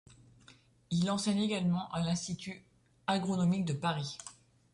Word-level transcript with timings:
Il 0.89 1.11
enseigne 1.11 1.41
également 1.43 1.87
à 1.91 1.99
l’Institut 2.01 2.65
agronomique 3.05 3.65
de 3.65 3.73
Paris. 3.73 4.17